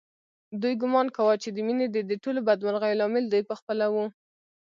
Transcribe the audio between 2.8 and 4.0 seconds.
لامل دوی په خپله و